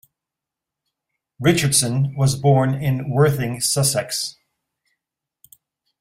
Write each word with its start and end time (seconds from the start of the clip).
Richardson 1.39 2.15
was 2.15 2.35
born 2.35 2.73
in 2.73 3.11
Worthing, 3.11 3.61
Sussex. 3.61 4.35